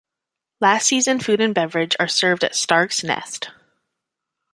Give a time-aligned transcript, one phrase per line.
[0.59, 3.51] Last season food and beverage are served at Stark's Nest.